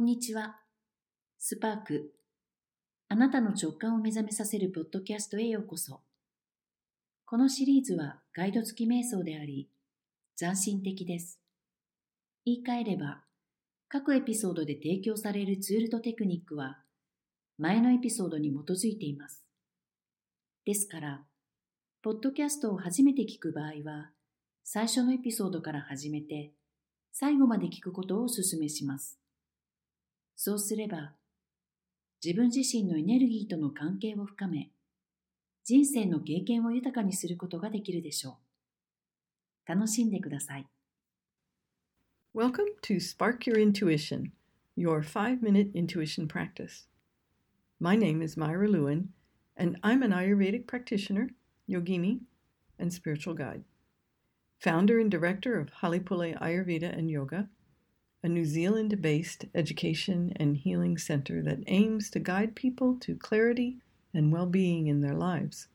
[0.00, 0.56] こんにちは。
[1.38, 2.14] スパーク。
[3.10, 6.00] あなたの直感を目覚めさせるポッドキャストへようこそ。
[7.26, 9.68] このシリーズはガイド付き瞑想であり、
[10.38, 11.38] 斬新的です。
[12.46, 13.24] 言い換えれば、
[13.90, 16.78] 各エピソードで提供されるツールとテクニックは、
[17.58, 19.44] 前のエピソードに基づいています。
[20.64, 21.24] ですから、
[22.00, 24.12] ポッドキャストを初めて聞く場合は、
[24.64, 26.54] 最初のエピソードから始めて、
[27.12, 29.19] 最後まで聞くことをお勧めします。
[30.42, 31.12] そうすれば、
[32.24, 34.70] 自分自身のエネルギーとの関係を深め、
[35.64, 38.38] 人生の経験を豊かにすることができるでしょ
[39.66, 39.68] う。
[39.68, 40.66] 楽しんでください。
[42.34, 44.30] Welcome to Spark Your Intuition,
[44.78, 46.86] your five minute intuition practice.
[47.78, 49.08] My name is Myra Lewin,
[49.58, 51.28] and I'm an Ayurvedic practitioner,
[51.68, 52.20] yogini,
[52.78, 53.64] and spiritual guide.
[54.58, 57.50] Founder and director of Halipule Ayurveda and Yoga,
[58.22, 63.78] a New Zealand based education and healing center that aims to guide people to clarity
[64.12, 65.68] and well being in their lives.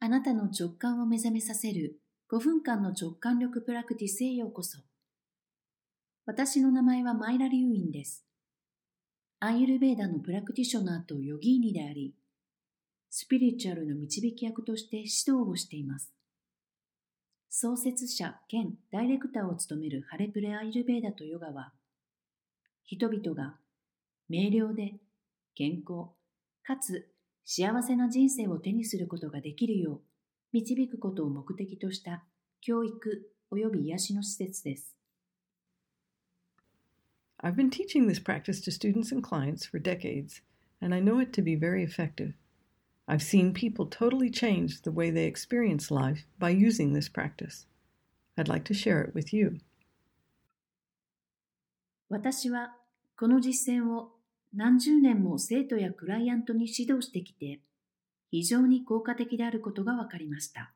[0.00, 1.98] あなたの直感を目覚めさせる
[2.30, 4.78] 5分間の直感力プラクティスへようこそ。
[6.26, 8.24] 私の名前はマイラ・リュウインです。
[9.40, 12.14] アイユルベーダのプラクティショナーとヨギーニであり、
[13.10, 16.12] スピリチュアルの導き役として指導をしています。
[17.50, 21.72] 創設者兼ダイレクターを務めるハレプレアイルベーダとヨガは、
[22.84, 23.56] 人々が
[24.28, 24.94] 明瞭で
[25.54, 26.10] 健康
[26.62, 27.08] かつ
[27.44, 30.00] 幸せな人生を手にすることができるよう
[30.52, 32.22] 導くことを目的とした
[32.60, 34.94] 教育及び癒しの施設です。
[37.42, 40.42] I've been teaching this practice to students and clients for decades,
[40.82, 42.34] and I know it to be very effective.
[43.10, 47.64] I've seen people totally change the way they experience life by using this practice.
[48.36, 49.60] I'd like to share it with you.
[52.10, 52.74] 私は
[53.16, 54.12] この実践を
[54.54, 57.60] 何十年も生徒やクライアントに指導してきて
[58.30, 60.74] 非常に効果的であることが分かりました。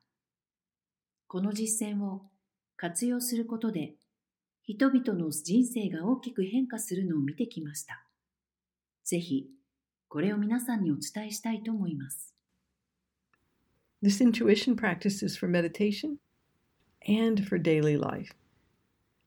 [1.27, 2.23] この実践を
[2.77, 3.93] 活用することで
[4.63, 8.03] 人々の人生が大きく変化するのを見てきました。
[9.03, 9.49] ぜひ
[10.13, 12.35] これを皆さんにお伝えしたいと思います。
[14.03, 16.17] This intuition practice is for meditation
[17.07, 18.29] and for daily life.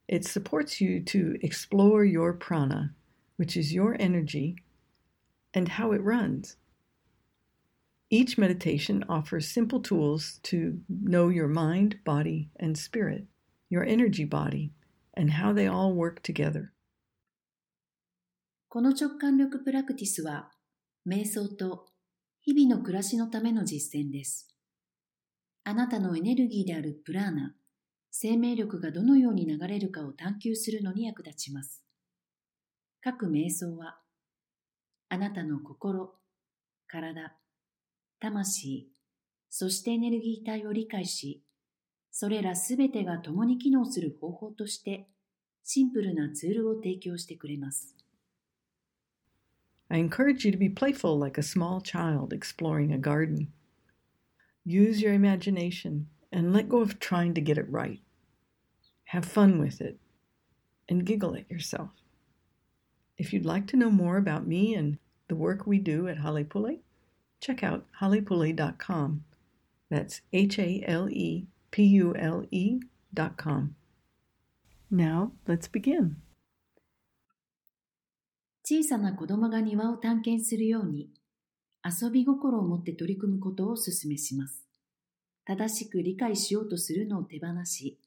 [0.06, 2.94] It supports you to explore your prana,
[3.36, 4.54] which is your energy,
[5.52, 6.56] and how it runs.
[8.08, 13.26] Each meditation offers simple tools to know your mind, body, and spirit,
[13.68, 14.70] your energy body,
[15.14, 16.72] and how they all work together.
[18.68, 20.52] この直感力プラクティスは
[21.06, 21.86] 瞑想と
[22.42, 24.56] 日々の暮らしのための実践です。
[25.62, 27.54] あなたのエネルギーであるプラーナ、
[28.10, 31.84] 生命力がどのように流れるかを探求するのに役立ちます。
[33.02, 33.98] 各瞑想は、
[35.08, 36.12] あなたの心、
[36.88, 37.36] 体、
[38.18, 38.88] 魂、
[39.48, 41.44] そしてエネルギー体を理解し、
[42.10, 45.06] それらすべてが共に機能する方法として、
[45.62, 47.94] シンプルなツールを提供してくれます。
[49.90, 53.52] I encourage you to be playful like a small child exploring a garden.
[54.64, 58.00] Use your imagination and let go of trying to get it right.
[59.06, 59.98] Have fun with it
[60.88, 61.90] and giggle at yourself.
[63.16, 64.98] If you'd like to know more about me and
[65.28, 66.80] the work we do at Halepule,
[67.40, 69.24] check out halepule.com.
[69.88, 73.76] That's H A L E P U L E.com.
[74.90, 76.16] Now, let's begin.
[78.68, 81.08] 小さな子供が庭を探検するように、
[81.84, 84.66] 遊び心を持って取り組むことをお勧めします。
[85.44, 88.00] 正しく理解しようとするのを手放し、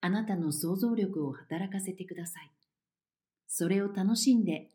[0.00, 2.52] あなたの想像力を働かせてください。
[3.48, 4.68] それを楽しんで、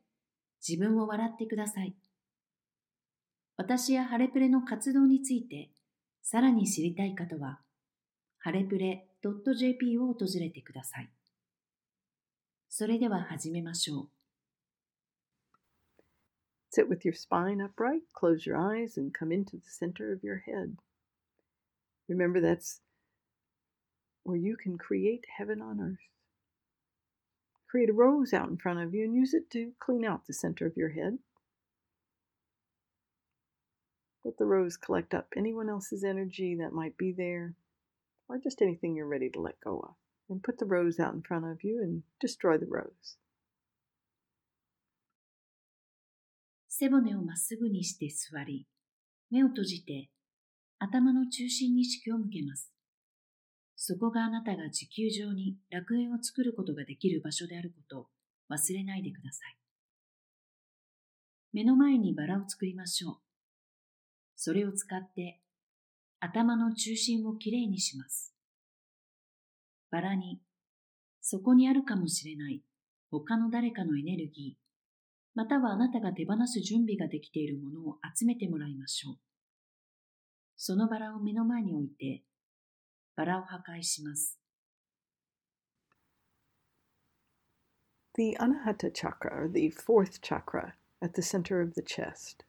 [0.68, 1.95] 自分を笑ってください。
[3.56, 5.69] 私やハレプレの活動について、
[6.21, 7.62] さらに知りたい方は、
[8.39, 11.10] ハレプレ .jp を訪れてください。
[12.68, 14.17] それでは始めましょう。
[16.77, 20.77] Sit with your spine upright, close your eyes, and come into the center of your head.
[22.07, 22.81] Remember that's
[24.21, 26.07] where you can create heaven on earth.
[27.68, 30.33] Create a rose out in front of you and use it to clean out the
[30.33, 31.18] center of your head.
[34.24, 37.56] Let the rose collect up anyone else's energy that might be there,
[38.29, 39.95] or just anything you're ready to let go of.
[40.29, 43.18] And put the rose out in front of you and destroy the rose.
[46.79, 48.68] 背骨をまっすぐにして座り、
[49.31, 50.09] 目を閉じて
[50.77, 52.71] 頭の中心に意識を向けます。
[53.75, 58.07] そこがあなたが地球上に楽園を作ることができる場所であることを
[58.51, 59.57] 忘れないでください。
[61.51, 63.18] 目の前にバラを作りましょう。
[64.35, 65.41] それを使って
[66.19, 68.35] 頭の中心をきれいにします。
[69.89, 70.39] バラに
[71.21, 72.62] そこにあるかもしれない
[73.09, 74.67] 他の誰かのエネルギー、
[75.38, 79.18] またはあなたが手放す準備ができているものを集めてもらいましょう。
[80.56, 82.24] そのバラを目の前に置いて、
[83.16, 84.39] バラを破壊します。
[88.16, 90.74] The Anahata chakra, the fourth chakra,
[91.04, 92.44] at the center of the chest.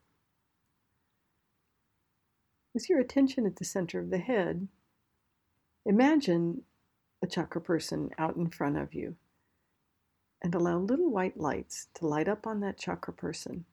[2.74, 4.66] With your attention at the center of the head,
[5.84, 6.62] imagine
[7.22, 9.16] a chakra person out in front of you
[10.42, 13.64] and allow little white lights to light up on that chakra person.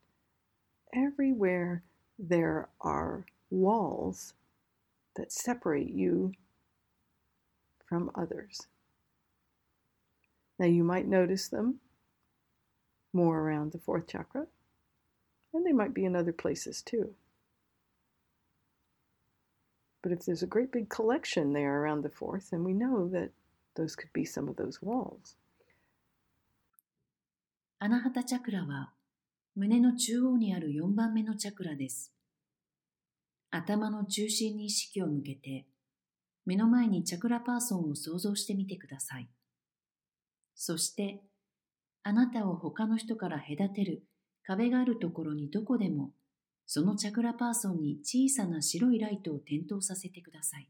[0.94, 1.84] Everywhere
[2.18, 4.34] there are walls
[5.16, 6.34] that separate you
[7.88, 8.68] from others.
[10.58, 11.80] Now, you might notice them
[13.14, 14.48] more around the fourth chakra,
[15.54, 17.14] and they might be in other places too.
[20.02, 23.32] But if there's a great big collection there around the fourth, then we know that
[23.76, 25.36] those could be some of those walls.
[27.78, 28.94] アナハタチャクラは
[29.54, 32.14] 胸の中央にある4番目のチャクラです。
[33.52, 35.68] 頭の中心に意識を向けて、
[36.46, 39.30] 目の前にチャクラパーソンを想像してみてください。
[40.56, 41.22] そして、
[42.04, 44.04] あなたを他の人から隔てる
[44.46, 46.12] 壁があるところにどこでも、
[46.66, 50.70] そのチャクラパーソンに小さな白いライトを点灯させてください。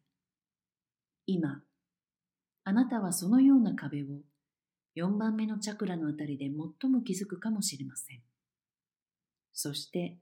[1.28, 1.62] 今、
[2.64, 4.08] あなたはそのような壁を
[4.96, 8.22] 4番目のチャクラのあたりで最も気づくかもしれません。
[9.54, 10.18] そして、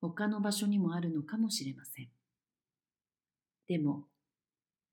[0.00, 2.08] 他の場所にもあるのかもしれません。
[3.68, 4.04] でも、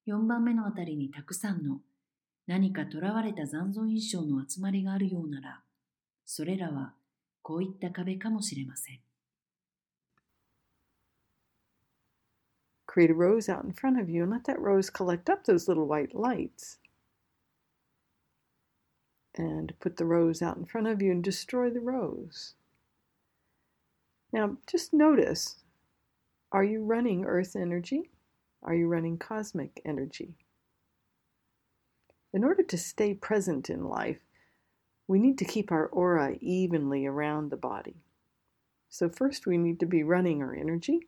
[0.08, 1.80] 4番目のあたりにたくさんの
[2.48, 5.62] 何か囚われた残存印象の集まりがあるようなら、
[6.26, 6.94] それらは
[7.42, 9.00] こういった壁かもしれません。
[12.86, 15.88] Create a rose out in front of you and let that rose collect up those little
[15.88, 16.83] white lights.
[19.36, 22.54] And put the rose out in front of you and destroy the rose.
[24.32, 25.58] Now, just notice
[26.52, 28.12] are you running earth energy?
[28.62, 30.36] Are you running cosmic energy?
[32.32, 34.20] In order to stay present in life,
[35.08, 37.96] we need to keep our aura evenly around the body.
[38.90, 41.08] So, first, we need to be running our energy,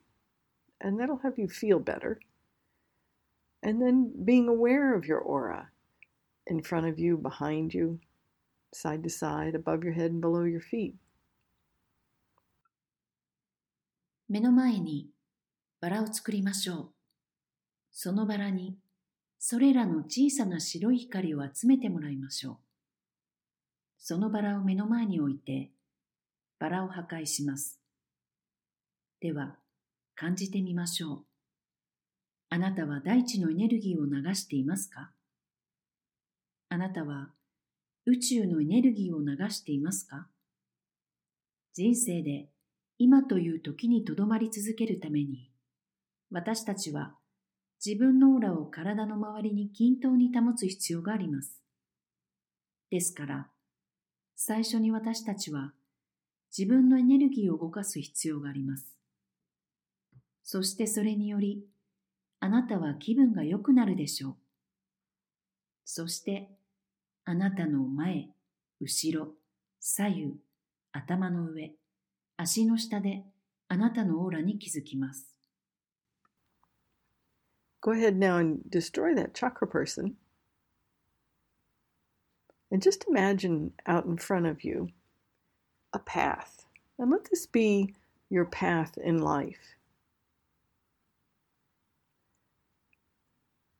[0.80, 2.20] and that'll have you feel better.
[3.62, 5.70] And then being aware of your aura
[6.46, 8.00] in front of you, behind you,
[8.76, 10.94] side to side, above your head and below your feet.
[14.28, 15.08] 目の前に
[15.80, 16.92] バラを作りましょう。
[17.92, 18.76] そのバラに
[19.38, 22.56] それらの小さな白い光を集めてもらいましょう。
[23.98, 25.70] そのバラを目の前に置いて、
[26.58, 27.80] バラを破壊します。
[29.20, 29.56] では、
[30.14, 31.24] 感じてみましょう。
[32.48, 35.12] あなたは大地のエネルギーを流していますか？
[36.68, 37.30] あなたは
[38.08, 40.28] 宇宙のエネルギーを流していますか？
[41.74, 42.48] 人生で
[42.98, 45.50] 今という時にとどまり続けるために、
[46.30, 47.16] 私たちは
[47.84, 51.60] 自分のオーラを体の周りに均等に保つ必要があります。
[52.92, 53.48] ですから、
[54.36, 55.72] 最初に私たちは
[56.56, 58.94] 自分のエネルギーを動かす必要があります。
[60.44, 61.66] そしてそれにより、
[62.38, 64.36] あなたは気分が良くなるでしょう。
[65.84, 66.55] そして、
[67.25, 68.29] あなたの前、
[68.79, 69.33] 後ろ、
[69.79, 70.33] 左右、
[70.91, 71.71] 頭の上、
[72.37, 73.23] 足の下で
[73.67, 75.35] あなたのオーラに気づきます。
[77.81, 80.15] Go ahead now and destroy that chakra person.
[82.69, 84.89] And just imagine out in front of you
[85.93, 86.65] a path.
[86.99, 87.95] And let this be
[88.29, 89.75] your path in life.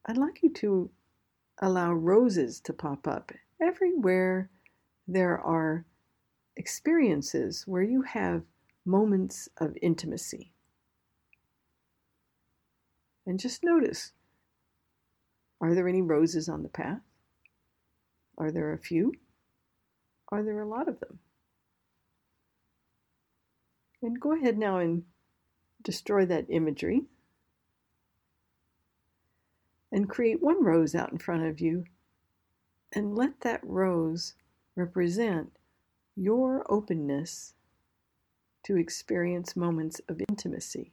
[0.06, 0.90] I'd like you to
[1.61, 4.51] allow roses to pop up everywhere
[5.09, 5.85] there are
[6.57, 8.43] experiences where you have
[8.85, 10.53] moments of intimacy.
[13.27, 14.13] And just notice
[15.61, 17.01] are there any roses on the path?
[18.37, 19.15] Are there a few?
[20.31, 21.19] Are there a lot of them?
[24.03, 25.05] And go ahead now and
[25.83, 27.05] destroy that imagery
[29.96, 31.86] and create one rose out in front of you
[32.94, 34.34] and let that rose
[34.76, 35.52] represent
[36.16, 37.54] your openness
[38.64, 40.92] to experience moments of intimacy.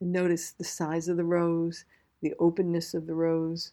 [0.00, 1.84] And notice the size of the rose,
[2.22, 3.72] the openness of the rose.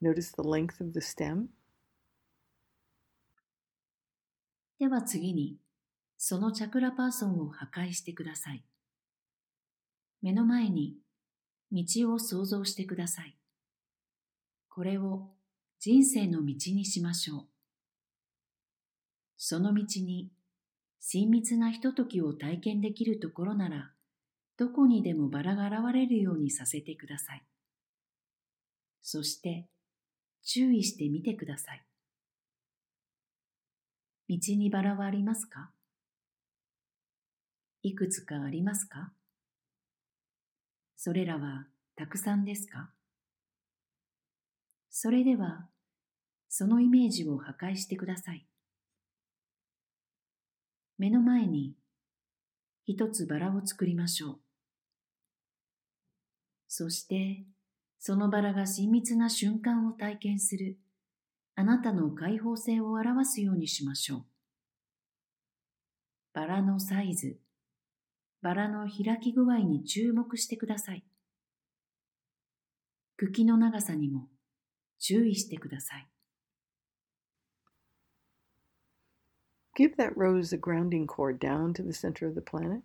[0.00, 1.48] Notice the length of the stem.
[4.78, 5.58] では次に、
[6.18, 8.64] そのチャクラパーソンを破壊してください。
[10.21, 10.95] 目の前に
[11.71, 13.37] 道を想像してください。
[14.69, 15.29] これを
[15.79, 17.45] 人生の道にしましょう。
[19.37, 20.31] その道に
[20.99, 23.91] 親密なひとときを体験できるところなら、
[24.57, 27.43] どこにでもバラが現れるようにさせてください。
[29.03, 29.67] そして
[30.43, 31.83] 注意してみてください。
[34.29, 35.71] 道にバラはありますか？
[37.83, 39.13] いくつかありますか？
[40.99, 42.89] それらはたくさんですか？
[44.89, 45.67] それでは、
[46.49, 48.47] そのイメージを破壊してください。
[50.97, 51.75] 目の前に
[52.87, 54.39] 一つバラを作りましょう。
[56.67, 57.45] そして、
[57.99, 60.79] そのバラが親密な瞬間を体験する
[61.55, 64.25] あなたの開放性を表すようにしましょう。
[66.33, 67.37] バラのサイズ、
[68.41, 71.03] バラの開き具合に注目してください。
[73.17, 74.27] 茎の長さにも
[74.99, 76.07] 注意してください。
[79.75, 82.81] Give that rose a grounding cord down to the center of the planet.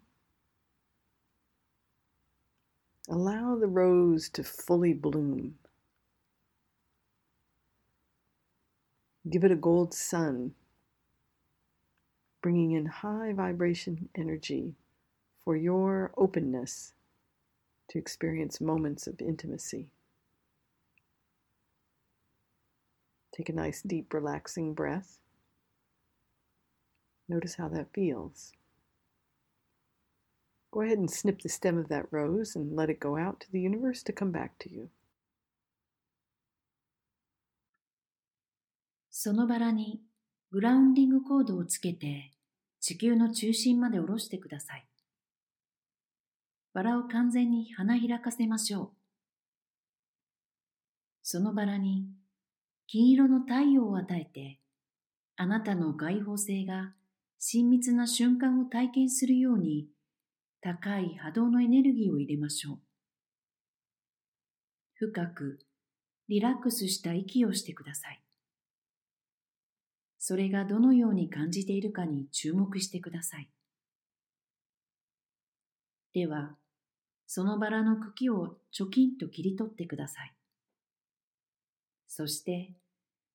[3.09, 5.55] Allow the rose to fully bloom.
[9.29, 10.53] Give it a gold sun,
[12.43, 14.75] bringing in high vibration energy
[15.44, 16.94] for your openness
[17.90, 19.90] to experience moments of intimacy.
[23.36, 25.20] Take a nice, deep, relaxing breath.
[27.30, 28.52] Notice how that feels.
[30.72, 33.52] Go ahead and snip the stem of that rose and let it go out to
[33.52, 34.90] the universe to come back to you.
[39.20, 40.00] そのバラに
[40.52, 42.32] グラウンディングコードをつけて
[42.80, 44.86] 地球の中心まで下ろしてください。
[46.75, 48.91] バラを完全に花開かせましょう。
[51.23, 52.07] そのバラに
[52.87, 54.59] 金色の太陽を与えて、
[55.37, 56.95] あなたの外放性が
[57.39, 59.89] 親密な瞬間を体験するように
[60.61, 62.79] 高い波動のエネルギーを入れましょう。
[64.95, 65.59] 深く
[66.29, 68.23] リラックスした息をしてください。
[70.19, 73.51] それがどのように感じているかに注目してください。
[76.15, 76.57] では、
[77.35, 80.35] そのバラの茎をチョキンと切り取ってください。
[82.07, 82.75] そして、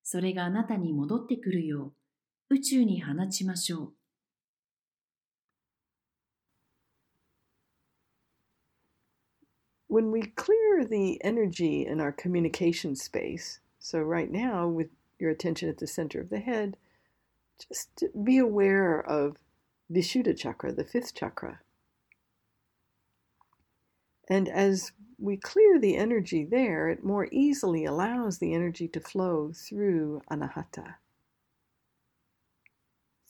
[0.04, 1.92] それがあなたに戻ってくるよ
[2.48, 3.92] う宇宙に放ちましょう。
[9.90, 15.78] When we clear the energy in our communication space, so right now with your attention at
[15.78, 16.76] the center of the head,
[17.58, 19.38] just be aware of
[19.90, 21.58] Vishuddha chakra, the fifth chakra.
[24.28, 29.52] And as we clear the energy there, it more easily allows the energy to flow
[29.52, 30.94] through anahata,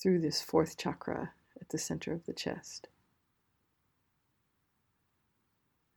[0.03, 2.89] through this fourth chakra at the center of the chest.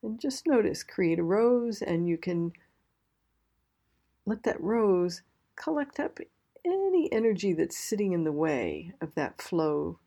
[0.03, 2.53] And just notice, create a rose, and you can
[4.25, 5.21] let that rose
[5.55, 6.19] collect up
[6.65, 9.99] any energy that's sitting in the way of that flow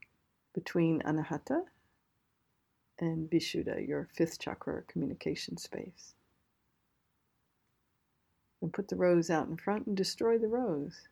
[0.52, 1.64] between anahata
[3.00, 6.14] and Vishuddha, your fifth chakra communication space.
[8.62, 11.08] And put the rose out in front and destroy the rose.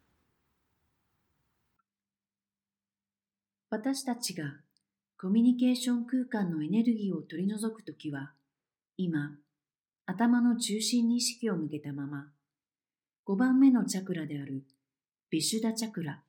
[3.71, 4.61] 私たちが
[5.17, 8.33] コミュニケーション空間のエネルギーを取り除くときは、
[8.99, 9.39] 今、
[10.05, 12.27] 頭の中心に意識を向けたまま、
[13.27, 14.65] 5番目のチャクラである
[15.31, 16.23] ビシュダチャクラ、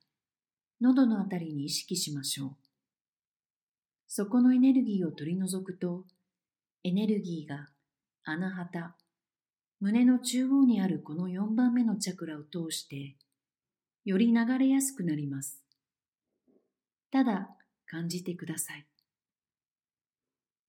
[0.80, 2.63] 喉のあたりに意識しましょう。
[4.16, 6.04] そこのエネルギーを取り除くと、
[6.84, 7.66] エネルギーが
[8.22, 8.94] 穴旗、
[9.80, 13.16] 胸の中央にあるこの4番目のチャクラを通して、
[14.04, 15.64] より流れやすくなります。
[17.10, 17.48] ただ
[17.86, 18.86] 感じてください。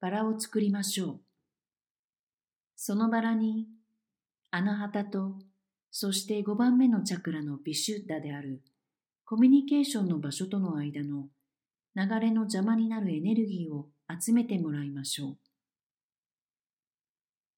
[0.02, 1.22] バラを作りましょう。
[2.75, 3.68] そのバラに、
[4.50, 5.36] 穴旗と、
[5.92, 8.64] そして5番目のチャクラのビシュッダである
[9.24, 11.28] コミュニケーションの場所との間の
[11.96, 13.88] 流れの邪魔になるエネルギーを
[14.22, 15.38] 集めてもらいましょう。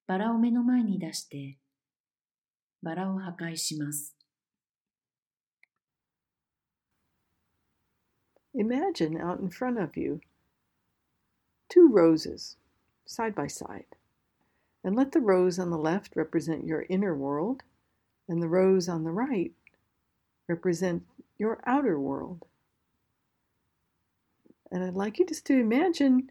[0.06, 1.58] バラを目の前に出して、
[2.82, 4.14] バラを破壊します。
[8.54, 10.20] Imagine out in front of you
[11.68, 12.56] two roses,
[13.06, 13.96] side by side.
[14.82, 17.62] And let the rose on the left represent your inner world,
[18.28, 19.52] and the rose on the right
[20.48, 21.02] represent
[21.38, 22.46] your outer world.
[24.70, 26.30] And I'd like you just to imagine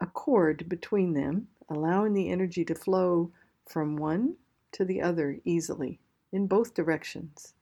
[0.00, 3.32] a cord between them, allowing the energy to flow
[3.68, 4.36] from one
[4.72, 5.98] to the other easily
[6.32, 7.54] in both directions.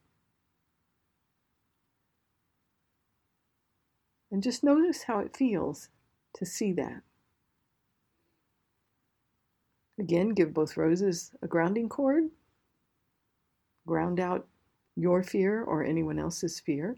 [4.31, 5.89] And just notice how it feels
[6.35, 7.03] to see that.
[9.99, 12.25] Again, give both roses a grounding cord.
[13.87, 14.49] Ground out
[14.97, 16.97] your fear or anyone else's fear.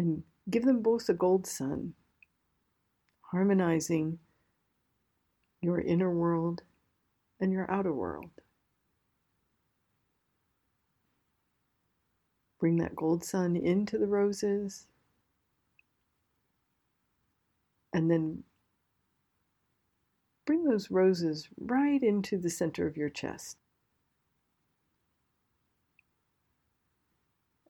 [0.00, 1.92] And give them both a gold sun,
[3.20, 4.18] harmonizing
[5.60, 6.62] your inner world
[7.38, 8.30] and your outer world.
[12.58, 14.86] Bring that gold sun into the roses.
[17.92, 18.44] And then
[20.46, 23.58] bring those roses right into the center of your chest.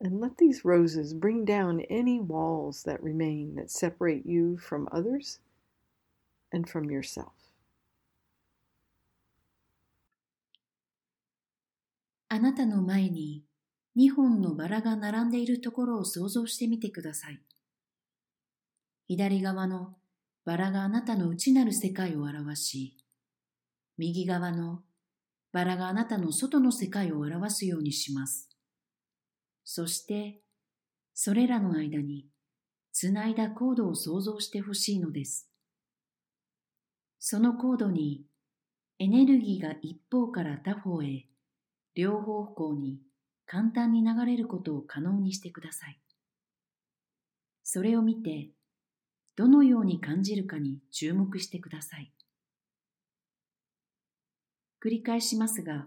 [0.02, 5.40] And let these roses bring down any walls that remain that separate you from others
[6.52, 7.32] and from yourself.
[12.32, 13.42] あなたの前に
[13.96, 17.40] 2本のバラが並んでいるところを想像してみてください。
[19.08, 19.96] 左側の
[20.44, 22.96] バラがあなたの内なる世界を表し、
[23.98, 24.82] 右側の
[25.52, 28.49] バラがあなたの外の世界を表すようにします。
[29.72, 30.40] そして、
[31.14, 32.26] それらの間に
[32.90, 35.48] つないだコードを想像してほしいのです。
[37.20, 38.24] そのコードに
[38.98, 41.28] エネルギーが一方から他方へ
[41.94, 42.98] 両方向に
[43.46, 46.00] 簡単に流れることを可能にしてください。
[47.62, 48.50] それを見て、
[49.36, 52.12] どのように感じるかに注目してください。
[54.84, 55.86] 繰り返しますが、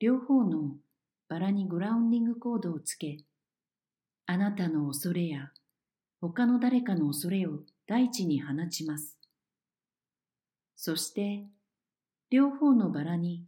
[0.00, 0.74] 両方の
[1.30, 3.18] バラにグラウンディングコードをつけ、
[4.26, 5.52] あなたの恐れや
[6.20, 9.16] 他の誰かの恐れを大地に放ちます。
[10.74, 11.44] そして、
[12.30, 13.44] 両方のバラに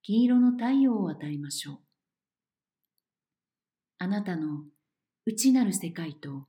[0.00, 1.78] 金色の太陽を与えましょう。
[3.98, 4.64] あなたの
[5.26, 6.46] 内なる世界と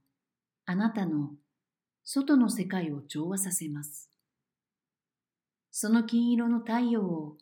[0.66, 1.32] あなたの
[2.06, 4.10] 外の世界を調和させます。
[5.70, 7.36] その金色の太陽を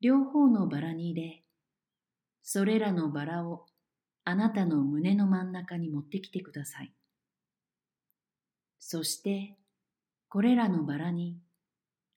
[0.00, 1.42] 両方のバラに入れ、
[2.50, 3.66] それらのバラを
[4.24, 6.94] あなたの胸の真ん中に持ってきてください。
[8.78, 9.58] そして、
[10.30, 11.36] これらのバラに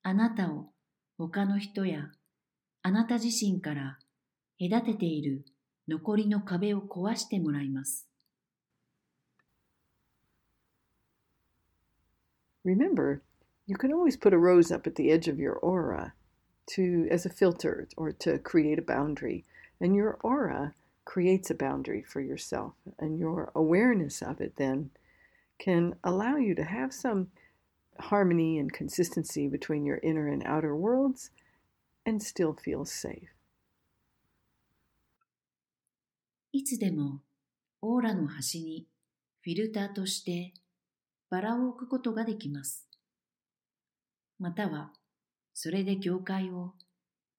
[0.04, 0.70] あなたを
[1.18, 2.12] 他の人や
[2.82, 4.00] あなた自身から
[4.58, 5.44] 隔てている
[5.90, 8.08] 残りの壁を壊してもらいます。
[12.64, 13.20] Remember,
[13.68, 16.14] you can always put a rose up at the edge of your aura
[16.68, 19.44] to as a filter or to create a boundary.
[19.81, 24.91] And your aura creates a boundary for yourself, and your awareness of it then
[25.59, 27.29] can allow you to have some
[27.99, 31.31] harmony and consistency between your inner and outer worlds
[32.05, 33.29] and still feel safe.
[36.53, 37.21] いつでも
[37.83, 38.87] オーラの端に
[39.43, 40.55] フィルターとして
[41.29, 42.87] バラを置くことができます。
[44.39, 44.93] または
[45.53, 46.73] それで境界を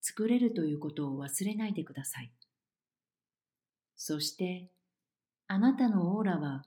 [0.02, 2.30] 作れるということを忘れないでください。
[3.96, 4.68] そして、
[5.46, 6.64] あなたのオーラは、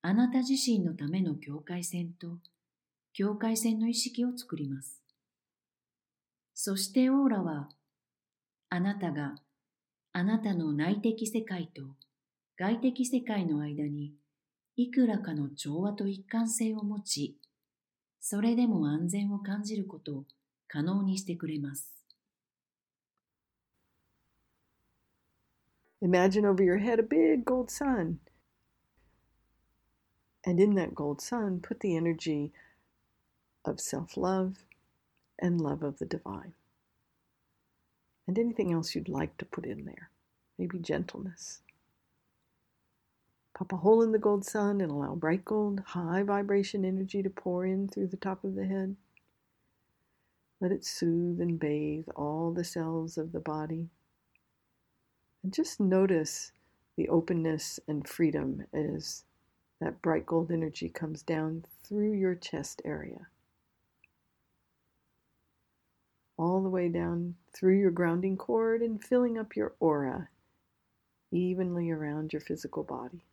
[0.00, 2.38] あなた自身のための境界線と、
[3.12, 5.02] 境界線の意識を作ります。
[6.54, 7.68] そしてオーラは、
[8.70, 9.34] あなたが
[10.16, 11.82] あなたの内的世界と
[12.56, 14.12] 外的世界の間に
[14.76, 17.36] いくらかの調和と一貫性を持ち、
[18.20, 20.24] それでも安全を感じることを
[20.68, 22.03] 可能にしてくれます。
[26.00, 28.20] Imagine over your head a big gold sun.
[30.44, 32.52] And in that gold sun, put the energy
[33.64, 34.64] of self love
[35.38, 36.52] and love of the divine.
[38.26, 40.10] And anything else you'd like to put in there.
[40.58, 41.60] Maybe gentleness.
[43.54, 47.30] Pop a hole in the gold sun and allow bright gold, high vibration energy to
[47.30, 48.96] pour in through the top of the head.
[50.60, 53.90] Let it soothe and bathe all the cells of the body
[55.53, 56.51] And just notice
[56.97, 59.23] the openness and freedom as
[59.79, 63.27] that bright gold energy comes down through your chest area.
[66.37, 70.29] All the way down through your grounding cord and filling up your aura
[71.31, 73.23] evenly around your physical body.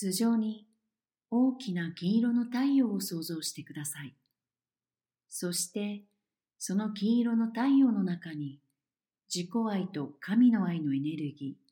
[0.00, 0.64] 頭上に
[1.30, 4.14] 大きな金色の太陽を想像してください。
[5.28, 6.04] そして
[6.65, 8.57] その金色の太陽の中に
[9.29, 11.71] 自己愛と神の愛のエネルギー、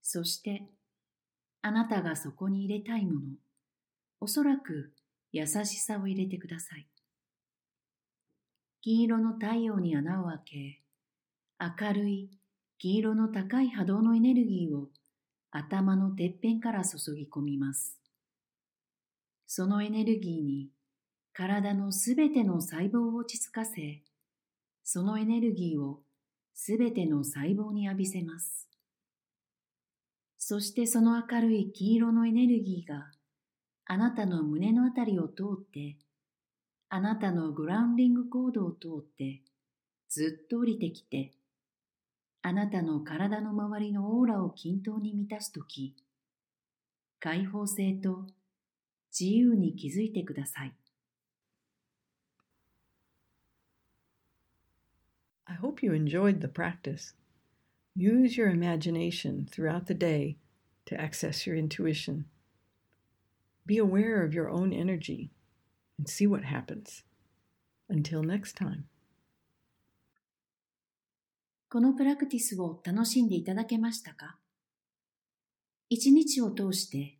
[0.00, 0.70] そして
[1.60, 3.20] あなたがそこに入れたいもの、
[4.20, 4.94] おそらく
[5.32, 6.86] 優しさを入れてください。
[8.80, 10.82] 金色の太陽に穴を開け、
[11.84, 12.30] 明るい
[12.78, 14.88] 黄色の高い波動のエネルギーを
[15.50, 17.98] 頭のてっぺんから注ぎ込みます。
[19.46, 20.68] そのエネルギーに
[21.34, 24.00] 体のすべての細胞を落ち着かせ、
[24.84, 26.00] そのエネルギーを
[26.54, 28.68] すべての細胞に浴びせます。
[30.38, 33.10] そしてその明るい黄色のエネルギーが
[33.86, 35.96] あなたの胸のあたりを通って、
[36.88, 39.40] あなたのグラウンディングコードを通って
[40.08, 41.32] ずっと降りてきて、
[42.42, 45.94] あなたの体の周りのオーラを均等に満たすとき、
[47.20, 48.26] 開放性と
[49.18, 50.74] 自由に気づいてください。
[55.44, 57.14] I hope you enjoyed the practice.
[57.96, 60.36] Use your imagination throughout the day
[60.86, 62.26] to access your intuition.
[63.66, 65.30] Be aware of your own energy
[65.98, 67.02] and see what happens.
[67.88, 68.84] Until next time.
[71.68, 74.36] このプラクティスを楽しんでいただけましたか
[75.88, 77.16] 一日を通して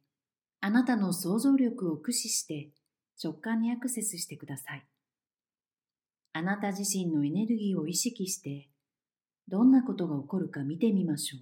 [0.61, 2.69] あなたの想像力を駆使して
[3.23, 4.87] 直感にアクセスしてください。
[6.35, 8.69] あなた自身のエネルギーを意識して
[9.49, 11.41] どんなことが起こるか見てみましょう。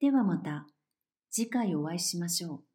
[0.00, 0.66] ではまた
[1.30, 2.73] 次回お会いしましょう。